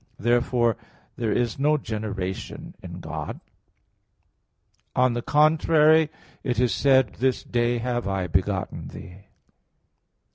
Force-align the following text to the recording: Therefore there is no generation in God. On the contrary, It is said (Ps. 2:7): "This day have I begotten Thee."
Therefore 0.17 0.77
there 1.15 1.31
is 1.31 1.59
no 1.59 1.77
generation 1.77 2.73
in 2.81 3.01
God. 3.01 3.39
On 4.95 5.13
the 5.13 5.21
contrary, 5.21 6.09
It 6.43 6.59
is 6.59 6.73
said 6.73 7.09
(Ps. 7.13 7.17
2:7): 7.19 7.19
"This 7.19 7.43
day 7.43 7.77
have 7.77 8.07
I 8.07 8.25
begotten 8.25 8.87
Thee." 8.87 9.25